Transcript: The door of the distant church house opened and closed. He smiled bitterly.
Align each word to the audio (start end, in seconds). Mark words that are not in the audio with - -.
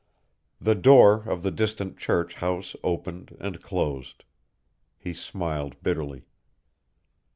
The 0.59 0.73
door 0.73 1.25
of 1.29 1.43
the 1.43 1.51
distant 1.51 1.95
church 1.95 2.33
house 2.33 2.75
opened 2.83 3.37
and 3.39 3.61
closed. 3.61 4.23
He 4.97 5.13
smiled 5.13 5.75
bitterly. 5.83 6.23